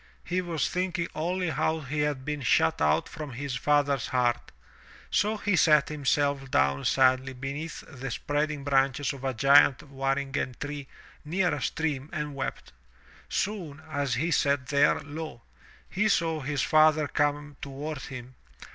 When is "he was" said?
0.23-0.67